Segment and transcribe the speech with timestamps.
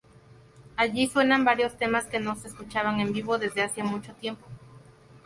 [0.77, 4.47] Allí suenan varios temas que no se escuchaban en vivo desde hacía mucho tiempo.